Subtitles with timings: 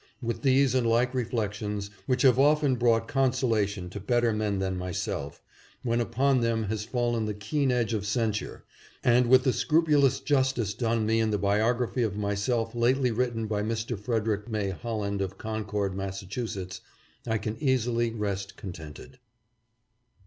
[0.19, 5.43] With these and like reflections, which have often brought consolation to better men than myself,
[5.83, 8.63] when upon them has fallen the keen edge of censure,
[9.03, 13.61] and with the scrupulous justice done me in the biography of myself lately written by
[13.61, 13.95] Mr.
[13.95, 16.81] Frederick May Holland of Concord, Massachusetts,
[17.27, 19.19] I can easily rest contented.